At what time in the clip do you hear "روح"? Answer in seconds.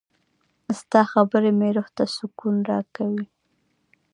1.75-1.87